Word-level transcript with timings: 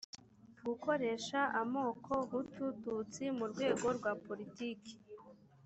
gukoresha 0.65 1.39
amoko 1.61 2.13
hutu 2.29 2.65
tutsi 2.81 3.23
mu 3.37 3.45
rwego 3.51 3.87
rwa 3.97 4.11
politiki 4.25 4.93